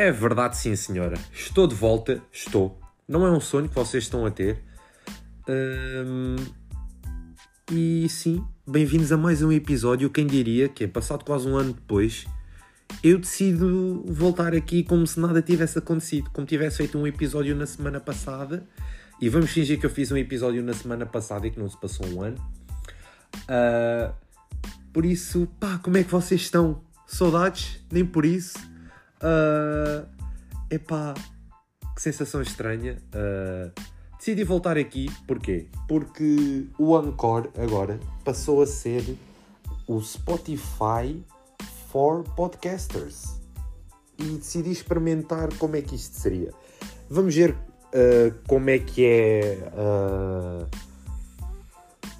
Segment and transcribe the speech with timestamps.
[0.00, 1.18] É verdade, sim, senhora.
[1.32, 2.78] Estou de volta, estou.
[3.08, 4.62] Não é um sonho que vocês estão a ter.
[7.72, 10.08] E sim, bem-vindos a mais um episódio.
[10.08, 12.28] Quem diria que passado quase um ano depois,
[13.02, 17.66] eu decido voltar aqui como se nada tivesse acontecido, como tivesse feito um episódio na
[17.66, 18.64] semana passada.
[19.20, 21.76] E vamos fingir que eu fiz um episódio na semana passada e que não se
[21.76, 22.36] passou um ano.
[23.50, 24.14] Uh,
[24.92, 26.84] por isso, pá, como é que vocês estão?
[27.04, 27.84] Saudades?
[27.90, 28.77] Nem por isso.
[29.22, 30.06] Uh,
[30.70, 31.14] epá,
[31.94, 32.96] que sensação estranha.
[33.08, 33.72] Uh,
[34.16, 35.66] decidi voltar aqui, porquê?
[35.88, 39.16] Porque o Anchor agora passou a ser
[39.86, 41.20] o Spotify
[41.90, 43.38] for Podcasters.
[44.18, 46.52] E decidi experimentar como é que isto seria.
[47.08, 50.66] Vamos ver uh, como é que é uh,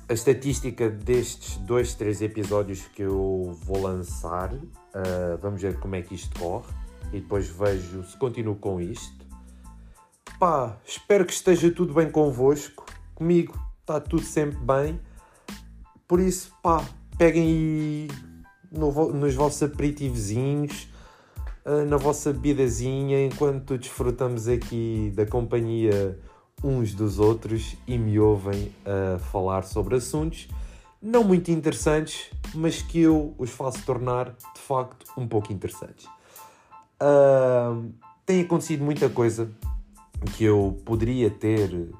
[0.08, 4.52] a estatística destes dois, três episódios que eu vou lançar.
[4.54, 9.26] Uh, vamos ver como é que isto corre e depois vejo se continuo com isto.
[10.38, 12.86] Pá, espero que esteja tudo bem convosco.
[13.14, 15.00] Comigo está tudo sempre bem.
[16.06, 16.84] Por isso, pá,
[17.16, 18.08] peguem aí
[18.70, 20.88] no, nos vossos aperitivozinhos,
[21.64, 26.18] ah, na vossa bebidazinha, enquanto desfrutamos aqui da companhia
[26.62, 30.48] uns dos outros e me ouvem a falar sobre assuntos
[31.00, 36.08] não muito interessantes, mas que eu os faço tornar de facto um pouco interessantes.
[37.00, 37.92] Uh,
[38.26, 39.50] tem acontecido muita coisa
[40.36, 41.90] que eu poderia ter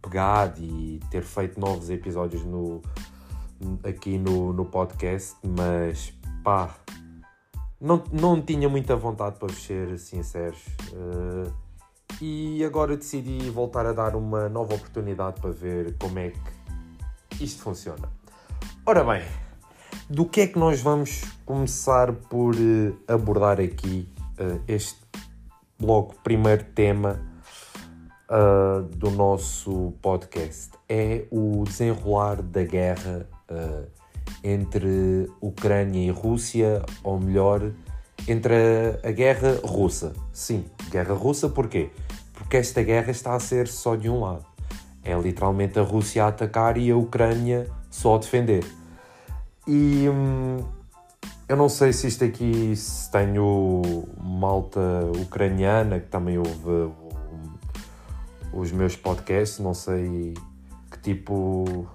[0.00, 2.80] pegado e ter feito novos episódios no,
[3.84, 6.12] aqui no, no podcast, mas
[6.44, 6.74] pá,
[7.80, 10.64] não, não tinha muita vontade para ser sinceros.
[10.92, 11.52] Uh,
[12.20, 16.32] e agora decidi voltar a dar uma nova oportunidade para ver como é
[17.30, 18.08] que isto funciona.
[18.86, 19.22] Ora bem,
[20.08, 24.08] do que é que nós vamos começar por uh, abordar aqui
[24.38, 25.00] uh, este
[25.80, 27.20] logo primeiro tema
[28.30, 30.72] uh, do nosso podcast?
[30.88, 33.26] É o desenrolar da guerra
[34.42, 37.72] entre Ucrânia e Rússia, ou melhor,
[38.28, 40.12] entre a, a, guerra russa.
[40.32, 41.90] Sim, guerra russa porquê?
[42.32, 44.44] Porque esta guerra está a ser só de um lado.
[45.02, 48.64] É literalmente a Rússia a atacar e a Ucrânia só a defender.
[49.66, 50.64] E hum,
[51.48, 53.82] eu não sei se isto aqui se tenho
[54.20, 54.80] malta
[55.20, 56.92] ucraniana que também ouve
[58.52, 60.34] os meus podcasts, não sei
[60.90, 61.88] que tipo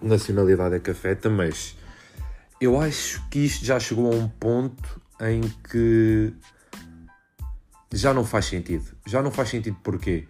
[0.00, 1.76] nacionalidade é que afeta, mas
[2.60, 6.32] eu acho que isto já chegou a um ponto em que
[7.92, 8.84] já não faz sentido.
[9.06, 10.28] Já não faz sentido porquê?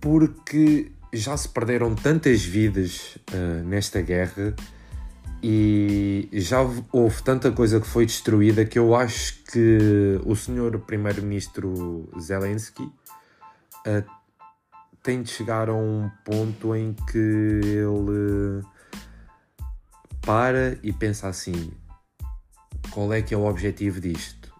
[0.00, 4.54] Porque já se perderam tantas vidas uh, nesta guerra
[5.42, 6.58] e já
[6.92, 14.04] houve tanta coisa que foi destruída que eu acho que o senhor primeiro-ministro Zelensky uh,
[15.02, 18.62] tem de chegar a um ponto em que ele
[20.20, 21.72] para e pensa assim:
[22.90, 24.52] qual é que é o objetivo disto?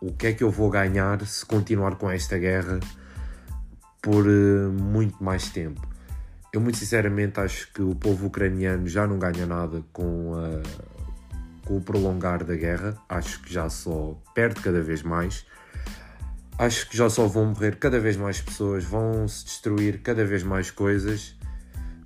[0.00, 2.80] O que é que eu vou ganhar se continuar com esta guerra
[4.02, 5.97] por uh, muito mais tempo?
[6.52, 11.76] Eu, muito sinceramente, acho que o povo ucraniano já não ganha nada com, a, com
[11.76, 12.96] o prolongar da guerra.
[13.08, 15.44] Acho que já só perde cada vez mais.
[16.58, 20.42] Acho que já só vão morrer cada vez mais pessoas, vão se destruir cada vez
[20.42, 21.36] mais coisas,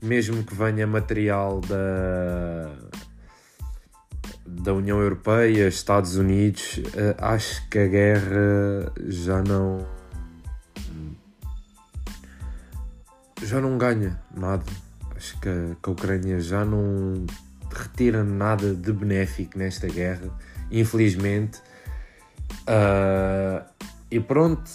[0.02, 2.76] mesmo que venha material da,
[4.46, 6.80] da União Europeia, Estados Unidos.
[6.94, 9.86] Eh, acho que a guerra já não
[13.42, 14.64] já não ganha nada.
[15.16, 17.26] Acho que a, que a Ucrânia já não
[17.70, 20.28] retira nada de benéfico nesta guerra,
[20.70, 21.60] infelizmente.
[22.62, 23.64] Uh,
[24.10, 24.70] e pronto,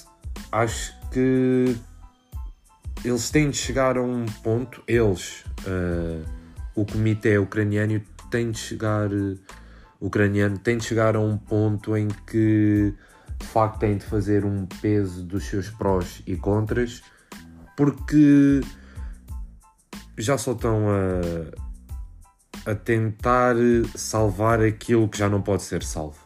[0.51, 1.75] acho que
[3.03, 6.25] eles têm de chegar a um ponto, eles, uh,
[6.75, 9.39] o comitê ucraniano tem de chegar, uh,
[10.01, 12.93] ucraniano tem de chegar a um ponto em que
[13.39, 17.03] de facto tem de fazer um peso dos seus prós e contras
[17.77, 18.59] porque
[20.17, 23.55] já só estão a, a tentar
[23.95, 26.17] salvar aquilo que já não pode ser salvo.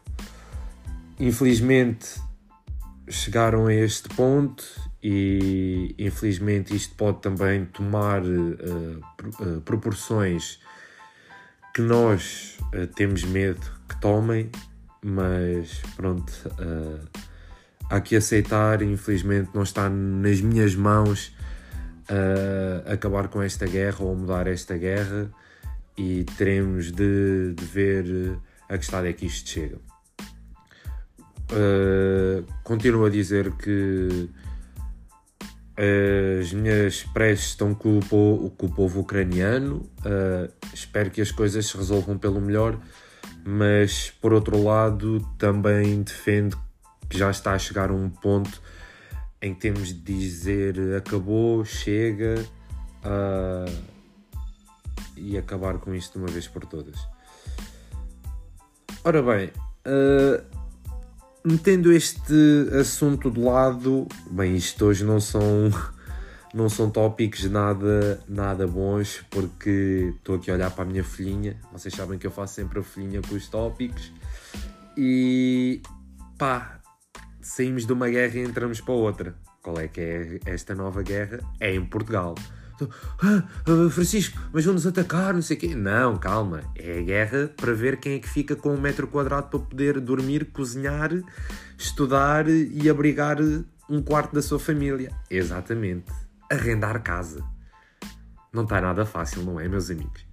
[1.20, 2.20] Infelizmente
[3.10, 4.64] chegaram a este ponto
[5.04, 9.02] e infelizmente isto pode também tomar uh,
[9.42, 10.60] uh, proporções
[11.76, 14.50] que nós uh, temos medo que tomem,
[15.04, 16.32] mas pronto,
[17.90, 21.36] há que aceitar, infelizmente não está nas minhas mãos
[22.10, 25.32] uh, acabar com esta guerra ou mudar esta guerra
[25.98, 28.40] e teremos de, de ver
[28.70, 29.78] a que estado é que isto chega.
[31.52, 34.30] uh, continuo a dizer que
[36.42, 39.90] as minhas preces estão com o, povo, com o povo ucraniano.
[40.00, 42.80] Uh, espero que as coisas se resolvam pelo melhor,
[43.44, 46.58] mas por outro lado também defendo
[47.10, 48.62] que já está a chegar a um ponto
[49.42, 52.46] em que temos de dizer acabou, chega
[53.04, 53.82] uh,
[55.18, 57.00] e acabar com isto de uma vez por todas.
[59.04, 59.52] Ora bem,
[59.88, 60.44] uh,
[61.44, 62.34] metendo este
[62.80, 65.72] assunto de lado, bem, isto hoje não são
[66.54, 71.58] não são tópicos nada nada bons porque estou aqui a olhar para a minha filhinha.
[71.72, 74.12] Vocês sabem que eu faço sempre a filhinha com os tópicos
[74.96, 75.82] e
[76.38, 76.81] pá,
[77.42, 79.36] saímos de uma guerra e entramos para outra.
[79.62, 81.40] Qual é que é esta nova guerra?
[81.60, 82.36] É em Portugal.
[83.22, 85.76] Ah, ah, Francisco, mas vão-nos atacar, não sei o quê.
[85.76, 86.64] Não, calma.
[86.76, 90.00] É a guerra para ver quem é que fica com um metro quadrado para poder
[90.00, 91.12] dormir, cozinhar,
[91.78, 93.38] estudar e abrigar
[93.88, 95.12] um quarto da sua família.
[95.30, 96.12] Exatamente.
[96.50, 97.44] Arrendar casa.
[98.52, 100.26] Não está nada fácil, não é, meus amigos?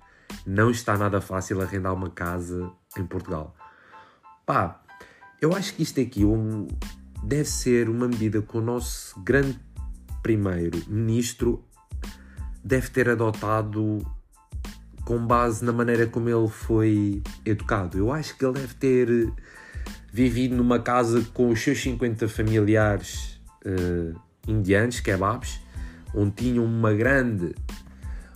[0.46, 3.54] Não está nada fácil arrendar uma casa em Portugal.
[4.46, 4.82] Pá,
[5.40, 6.66] eu acho que isto aqui um,
[7.22, 9.58] deve ser uma medida que o nosso grande
[10.22, 11.64] primeiro-ministro
[12.64, 14.04] deve ter adotado
[15.04, 17.96] com base na maneira como ele foi educado.
[17.96, 19.32] Eu acho que ele deve ter
[20.12, 25.60] vivido numa casa com os seus 50 familiares uh, indianos, kebabs,
[26.14, 27.54] onde tinham uma grande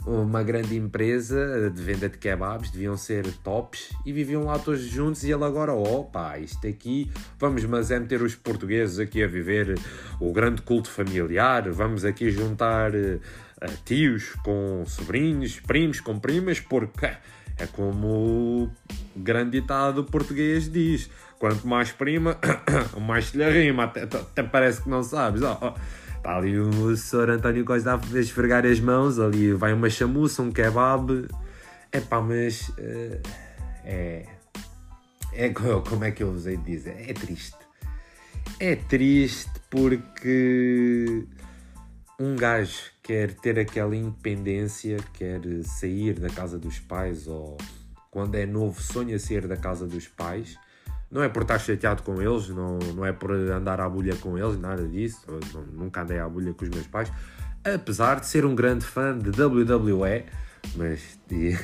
[0.06, 5.22] uma grande empresa de venda de kebabs, deviam ser tops e viviam lá todos juntos
[5.22, 9.78] e ele agora, opa, isto aqui, vamos mas é meter os portugueses aqui a viver
[10.20, 13.20] o grande culto familiar, vamos aqui juntar uh,
[13.84, 18.70] tios com sobrinhos, primos com primas, porque é como o
[19.16, 21.08] grande ditado português diz,
[21.38, 22.38] quanto mais prima,
[23.00, 25.42] mais lhe rima, até, até parece que não sabes.
[25.42, 27.30] Oh, oh Está ali o Sr.
[27.30, 31.26] António Costa a esfregar as mãos, ali vai uma chamuça, um kebab.
[31.90, 32.68] É pá, mas.
[32.68, 33.20] Uh,
[33.84, 34.24] é.
[35.32, 37.10] É como é que eu usei de dizer?
[37.10, 37.56] É triste.
[38.60, 41.26] É triste porque
[42.20, 47.58] um gajo quer ter aquela independência, quer sair da casa dos pais ou
[48.12, 50.56] quando é novo sonha sair da casa dos pais
[51.12, 54.38] não é por estar chateado com eles, não, não é por andar à bulha com
[54.38, 55.20] eles, nada disso.
[55.52, 57.12] Não, nunca andei à bulha com os meus pais.
[57.62, 60.24] Apesar de ser um grande fã de WWE,
[60.74, 61.56] mas de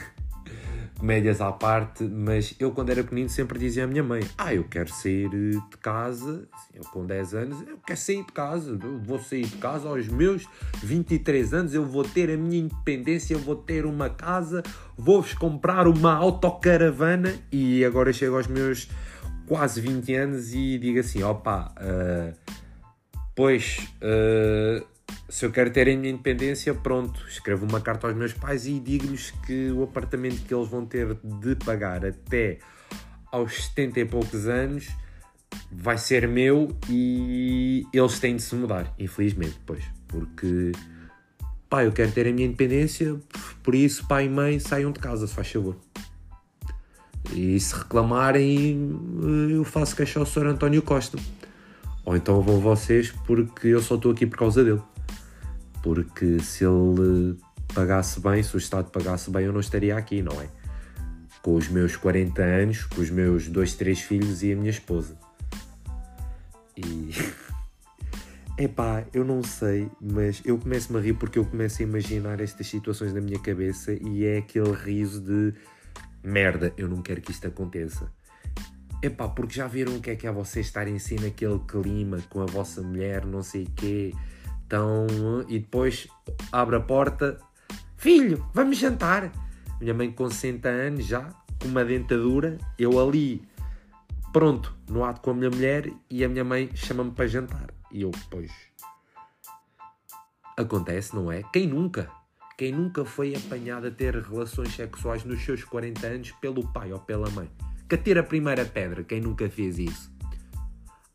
[1.00, 4.64] comédias à parte, mas eu quando era pequenino sempre dizia à minha mãe: Ah, eu
[4.64, 8.98] quero sair de casa, assim, eu com 10 anos, eu quero sair de casa, eu
[8.98, 10.46] vou sair de casa aos meus
[10.82, 14.62] 23 anos, eu vou ter a minha independência, eu vou ter uma casa,
[14.96, 18.88] vou-vos comprar uma autocaravana e agora chego aos meus
[19.48, 22.36] quase 20 anos e digo assim: opa, uh,
[23.34, 24.86] pois uh,
[25.28, 28.78] se eu quero ter a minha independência, pronto, escrevo uma carta aos meus pais e
[28.78, 32.58] digo-lhes que o apartamento que eles vão ter de pagar até
[33.32, 34.88] aos 70 e poucos anos
[35.70, 40.72] vai ser meu e eles têm de se mudar, infelizmente, pois, porque
[41.68, 43.18] pá, eu quero ter a minha independência,
[43.62, 45.76] por isso pai e mãe saiam de casa, se faz favor.
[47.32, 48.98] E se reclamarem,
[49.50, 50.46] eu faço queixa ao Sr.
[50.46, 51.18] António Costa.
[52.04, 54.80] Ou então vão vocês porque eu só estou aqui por causa dele.
[55.82, 57.36] Porque se ele
[57.74, 60.48] pagasse bem, se o Estado pagasse bem, eu não estaria aqui, não é?
[61.42, 65.16] Com os meus 40 anos, com os meus dois, três filhos e a minha esposa.
[66.76, 67.10] E.
[68.58, 72.66] Epá, eu não sei, mas eu começo-me a rir porque eu começo a imaginar estas
[72.66, 75.54] situações na minha cabeça e é aquele riso de
[76.22, 78.12] merda, eu não quero que isto aconteça.
[79.02, 82.40] Epá, porque já viram o que é que é vocês estarem assim naquele clima com
[82.40, 84.12] a vossa mulher, não sei o quê,
[84.68, 85.06] então,
[85.48, 86.08] e depois
[86.52, 87.38] abre a porta,
[87.96, 89.32] filho, vamos jantar.
[89.80, 93.48] Minha mãe com 60 anos já, com uma dentadura, eu ali,
[94.30, 97.70] pronto, no ato com a minha mulher e a minha mãe chama-me para jantar.
[97.90, 98.52] E eu, pois,
[100.56, 101.42] acontece, não é?
[101.44, 102.10] Quem nunca?
[102.58, 106.98] Quem nunca foi apanhado a ter relações sexuais nos seus 40 anos pelo pai ou
[106.98, 107.48] pela mãe?
[107.88, 110.10] Que atira a primeira pedra, quem nunca fez isso?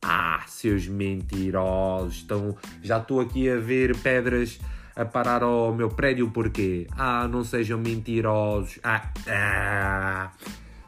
[0.01, 2.55] Ah, seus mentirosos, estão...
[2.81, 4.57] já estou aqui a ver pedras
[4.95, 8.79] a parar ao meu prédio porque ah, não sejam mentirosos.
[8.81, 10.31] Ah, ah.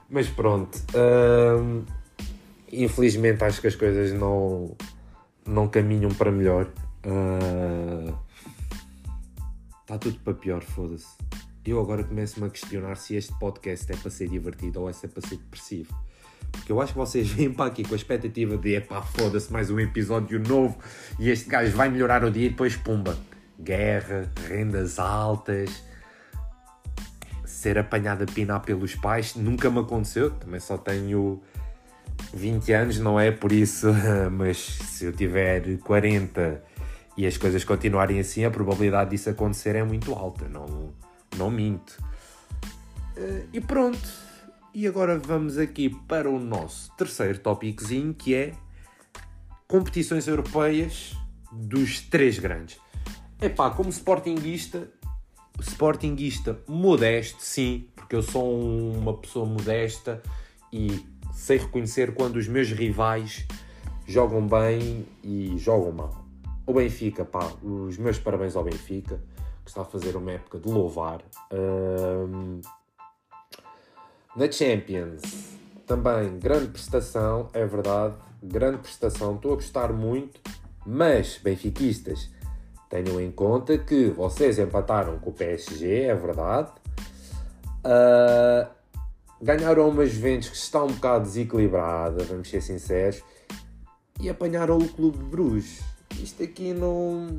[0.09, 1.83] Mas pronto, hum,
[2.71, 4.74] infelizmente acho que as coisas não,
[5.45, 6.69] não caminham para melhor.
[7.05, 8.25] Uh,
[9.86, 11.06] Está tudo para pior, foda-se.
[11.63, 15.08] Eu agora começo-me a questionar se este podcast é para ser divertido ou é, é
[15.08, 15.96] para ser depressivo.
[16.51, 19.70] Porque eu acho que vocês vêm para aqui com a expectativa de epá, foda-se, mais
[19.70, 20.75] um episódio novo
[21.20, 23.15] e este gajo vai melhorar o dia e depois pumba.
[23.62, 25.84] Guerra, rendas altas,
[27.46, 31.44] ser apanhado a pinar pelos pais, nunca me aconteceu, também só tenho
[32.34, 33.86] 20 anos, não é por isso,
[34.34, 36.74] mas se eu tiver 40
[37.17, 40.93] e as coisas continuarem assim, a probabilidade disso acontecer é muito alta, não,
[41.38, 41.98] não minto.
[43.15, 44.25] Eh, e pronto.
[44.74, 48.51] E agora vamos aqui para o nosso terceiro tópicozinho, que é
[49.67, 51.15] competições europeias
[51.51, 52.77] dos três grandes.
[53.41, 54.89] Epá, como sportinguista,
[55.62, 60.22] sportinguista modesto, sim, porque eu sou uma pessoa modesta
[60.72, 63.45] e sei reconhecer quando os meus rivais
[64.05, 66.25] jogam bem e jogam mal.
[66.67, 69.19] O Benfica, pá, os meus parabéns ao Benfica,
[69.63, 71.22] que está a fazer uma época de louvar.
[71.51, 72.62] Um,
[74.36, 75.22] na Champions,
[75.86, 80.41] também grande prestação, é verdade, grande prestação, estou a gostar muito,
[80.86, 82.29] mas, benfiquistas,
[82.89, 86.72] tenham em conta que vocês empataram com o PSG, é verdade.
[87.86, 88.67] Uh,
[89.41, 93.24] ganharam uma Juventus que está um bocado desequilibrada, vamos ser sinceros,
[94.19, 95.95] e apanharam o Clube de Bruges.
[96.22, 97.38] Isto aqui não.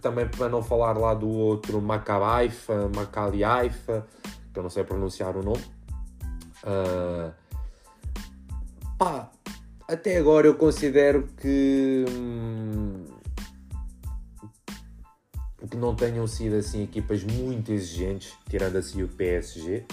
[0.00, 4.06] Também para não falar lá do outro Macabaifa, Macaliaifa,
[4.52, 5.64] que eu não sei pronunciar o nome.
[6.62, 7.32] Uh,
[8.98, 9.30] pá,
[9.88, 12.04] até agora eu considero que.
[12.10, 13.04] Hum,
[15.70, 19.84] que não tenham sido assim equipas muito exigentes, tirando assim o PSG.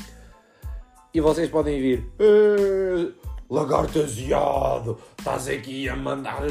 [1.13, 2.12] E vocês podem vir.
[2.19, 3.12] Eh,
[3.53, 6.41] lagarto aziado, estás aqui a mandar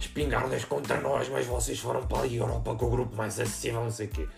[0.00, 3.92] espingardas contra nós, mas vocês foram para a Europa com o grupo mais acessível, não
[3.92, 4.28] sei o quê.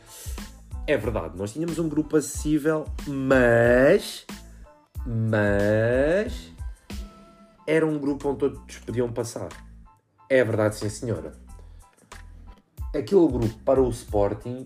[0.87, 4.27] É verdade, nós tínhamos um grupo acessível, mas.
[5.07, 6.53] Mas.
[7.67, 9.49] Era um grupo onde todos podiam passar.
[10.29, 11.33] É verdade, sim, senhora.
[12.95, 14.65] Aquele grupo para o Sporting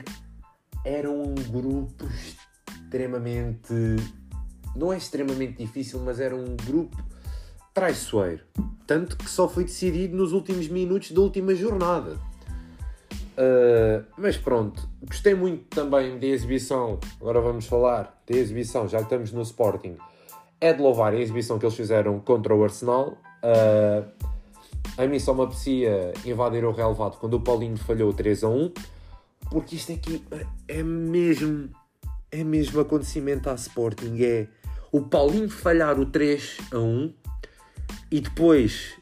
[0.84, 3.72] era um grupo extremamente.
[4.74, 7.13] Não é extremamente difícil, mas era um grupo
[7.74, 8.44] traiçoeiro.
[8.86, 12.16] Tanto que só foi decidido nos últimos minutos da última jornada.
[13.36, 17.00] Uh, mas pronto, gostei muito também da exibição.
[17.20, 19.96] Agora vamos falar da exibição, já estamos no Sporting.
[20.60, 23.18] É de louvar a exibição que eles fizeram contra o Arsenal.
[23.42, 24.08] Uh,
[24.96, 28.72] a mim só me apetecia invadir o relevado quando o Paulinho falhou 3 a 1,
[29.50, 30.22] porque isto aqui
[30.68, 31.68] é mesmo,
[32.30, 34.22] é mesmo acontecimento à Sporting.
[34.22, 34.46] É
[34.92, 37.23] o Paulinho falhar o 3 a 1
[38.10, 38.94] e depois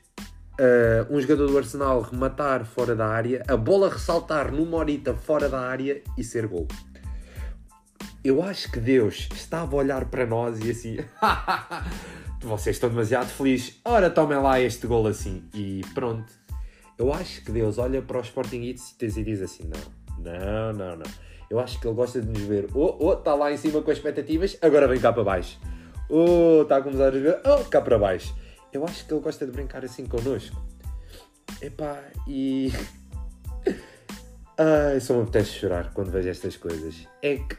[0.59, 5.49] uh, um jogador do Arsenal rematar fora da área, a bola ressaltar numa horita fora
[5.49, 6.67] da área e ser gol.
[8.25, 10.99] Eu acho que Deus estava a olhar para nós e assim.
[12.41, 13.81] vocês estão demasiado felizes.
[13.85, 15.45] Ora, tomem lá este gol assim.
[15.55, 16.33] E pronto.
[16.99, 21.11] Eu acho que Deus olha para os Sportingites e diz assim: não, não, não, não.
[21.51, 22.69] Eu acho que ele gosta de nos ver.
[22.75, 25.59] Oh, oh, está lá em cima com as expectativas, agora vem cá para baixo.
[26.09, 27.41] Oh, está a começar a ver.
[27.45, 28.35] Oh, cá para baixo.
[28.73, 30.61] Eu acho que ele gosta de brincar assim connosco.
[31.61, 32.73] Epá, e.
[34.57, 37.07] Ai, só me apetece chorar quando vejo estas coisas.
[37.21, 37.57] É que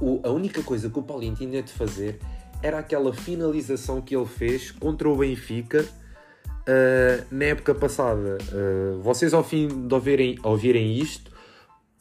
[0.00, 2.18] o, a única coisa que o Paulinho tinha de fazer
[2.62, 8.38] era aquela finalização que ele fez contra o Benfica uh, na época passada.
[8.52, 11.32] Uh, vocês, ao fim de ouvirem, ouvirem isto,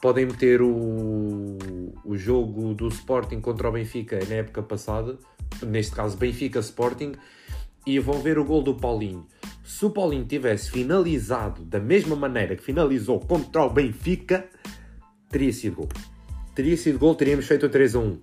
[0.01, 1.58] podem meter o,
[2.06, 5.18] o jogo do Sporting contra o Benfica na época passada,
[5.63, 7.13] neste caso Benfica Sporting,
[7.88, 9.25] e vão ver o gol do Paulinho.
[9.63, 14.46] Se o Paulinho tivesse finalizado da mesma maneira que finalizou contra o Benfica,
[15.29, 15.89] teria sido gol.
[16.53, 18.20] Teria sido gol, teríamos feito o 3 a 1.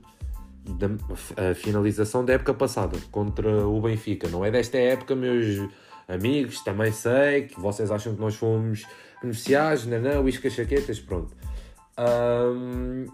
[0.65, 4.29] Da, a finalização da época passada contra o Benfica.
[4.29, 5.67] Não é desta época, meus
[6.07, 8.85] amigos, também sei que vocês acham que nós fomos
[9.23, 11.35] beneficiados, não, iscas chaquetas, pronto.
[11.99, 13.07] Um,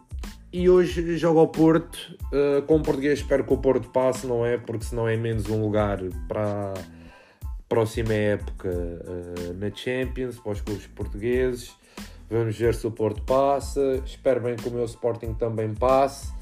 [0.52, 1.97] e hoje jogo ao Porto.
[2.33, 4.59] Uh, com o português espero que o Porto passe, não é?
[4.59, 10.61] Porque senão é menos um lugar para a próxima época uh, na Champions, para os
[10.61, 11.73] clubes portugueses.
[12.28, 14.02] Vamos ver se o Porto passa.
[14.04, 16.33] Espero bem que o meu Sporting também passe.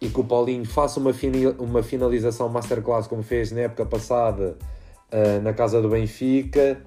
[0.00, 1.12] E que o Paulinho faça uma,
[1.58, 4.58] uma finalização masterclass como fez na época passada
[5.12, 6.80] uh, na casa do Benfica.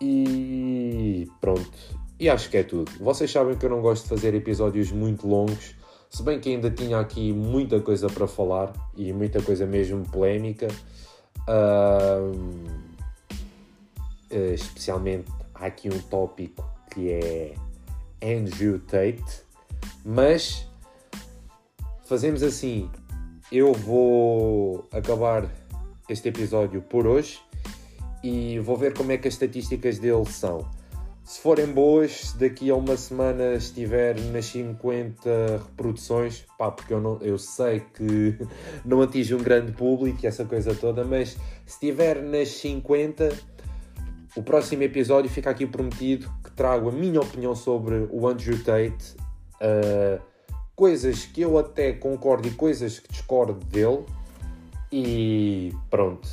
[0.00, 2.03] E pronto.
[2.24, 2.90] E acho que é tudo.
[3.00, 5.74] Vocês sabem que eu não gosto de fazer episódios muito longos,
[6.08, 10.68] se bem que ainda tinha aqui muita coisa para falar e muita coisa mesmo polémica.
[11.46, 12.64] Uh,
[14.54, 17.54] especialmente há aqui um tópico que é
[18.22, 19.42] Andrew Tate,
[20.02, 20.66] mas
[22.06, 22.90] fazemos assim.
[23.52, 25.46] eu vou acabar
[26.08, 27.38] este episódio por hoje
[28.22, 30.66] e vou ver como é que as estatísticas dele são.
[31.24, 37.00] Se forem boas, se daqui a uma semana estiver nas 50 reproduções, pá, porque eu,
[37.00, 38.36] não, eu sei que
[38.84, 43.32] não atinge um grande público e essa coisa toda, mas se estiver nas 50,
[44.36, 49.16] o próximo episódio fica aqui prometido que trago a minha opinião sobre o Andrew Tate,
[49.62, 50.22] uh,
[50.76, 54.04] coisas que eu até concordo e coisas que discordo dele,
[54.92, 56.28] e pronto.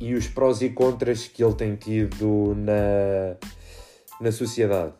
[0.00, 3.36] E os prós e contras que ele tem tido na
[4.20, 4.94] na sociedade.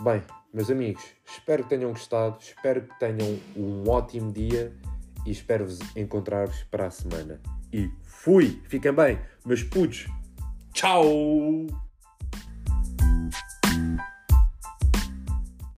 [0.00, 4.72] Bem, meus amigos, espero que tenham gostado, espero que tenham um ótimo dia
[5.24, 7.40] e espero-vos encontrar-vos para a semana.
[7.72, 8.62] E fui!
[8.68, 10.06] Fiquem bem, meus putos!
[10.72, 11.06] Tchau!